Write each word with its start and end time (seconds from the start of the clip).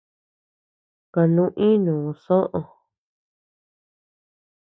Kanu 1.13 1.45
inu 1.69 1.95
soʼö. 2.23 2.61